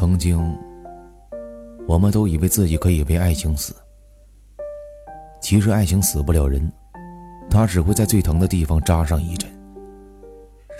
[0.00, 0.40] 曾经，
[1.86, 3.76] 我们都以为自己可以为爱情死。
[5.42, 6.72] 其实，爱情死不了人，
[7.50, 9.46] 它只会在最疼的地方扎上一针。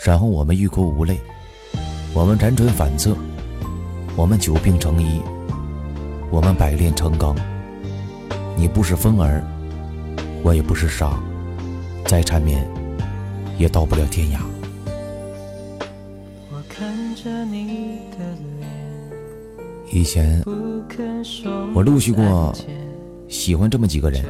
[0.03, 1.19] 然后我们欲哭无泪，
[2.15, 3.15] 我们辗转反侧，
[4.17, 5.21] 我们久病成医，
[6.31, 7.37] 我们百炼成钢。
[8.57, 9.45] 你不是风儿，
[10.43, 11.21] 我也不是沙，
[12.07, 12.67] 再缠绵，
[13.59, 14.41] 也到不了天涯。
[16.51, 18.25] 我看着你的
[18.59, 18.80] 脸
[19.93, 20.41] 以前，
[21.75, 22.55] 我陆续过
[23.27, 24.25] 喜欢这么几个人，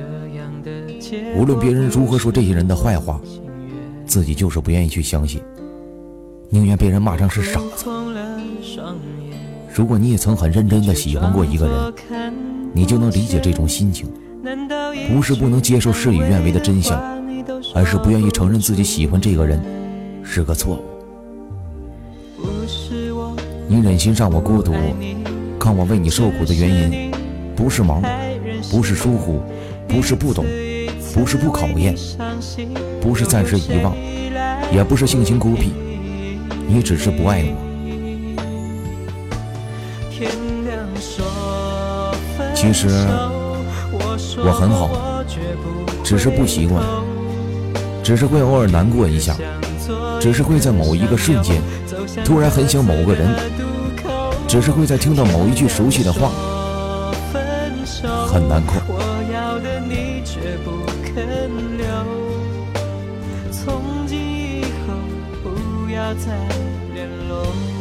[1.36, 3.20] 无论别人如何说这些人的坏话，
[4.06, 5.42] 自己就是不愿意去相信，
[6.48, 7.84] 宁愿被人骂成是傻子。
[9.74, 11.92] 如果你也曾很认真的喜欢过一个人，
[12.72, 14.08] 你就能理解这种心情，
[15.12, 16.98] 不是不能接受事与愿违的真相，
[17.74, 19.62] 而是不愿意承认自己喜欢这个人
[20.24, 20.80] 是个错误。
[23.68, 24.72] 你忍心让我孤独？
[25.60, 27.12] 看我为你受苦的原因，
[27.54, 28.02] 不是忙，
[28.70, 29.42] 不是疏忽，
[29.86, 30.46] 不是不懂，
[31.12, 31.94] 不是不考验，
[32.98, 33.94] 不是暂时遗忘，
[34.72, 35.74] 也不是性情孤僻，
[36.66, 37.54] 你只是不爱我。
[42.54, 42.88] 其实
[44.42, 45.22] 我很好，
[46.02, 46.82] 只是不习惯，
[48.02, 49.36] 只是会偶尔难过一下，
[50.18, 51.60] 只是会在某一个瞬间
[52.24, 53.69] 突然很想某个人。
[54.50, 56.28] 只是会在听到某一句熟悉的话，
[58.26, 58.74] 很难过。
[63.52, 64.94] 从今以后，
[65.40, 66.36] 不要再
[66.92, 67.79] 联络。